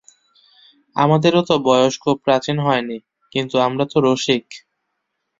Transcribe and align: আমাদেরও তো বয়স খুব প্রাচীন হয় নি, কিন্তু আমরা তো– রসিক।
আমাদেরও 0.95 1.41
তো 1.41 1.55
বয়স 1.65 1.93
খুব 2.03 2.15
প্রাচীন 2.25 2.57
হয় 2.59 2.83
নি, 2.83 2.97
কিন্তু 3.31 3.55
আমরা 3.67 3.85
তো– 3.85 3.97
রসিক। 4.05 4.45